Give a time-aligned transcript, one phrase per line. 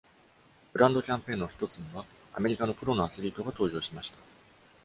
[0.73, 2.03] ブランドキャンペーンの一つには、
[2.33, 4.17] アメリカのプロのアスリートが登場しました。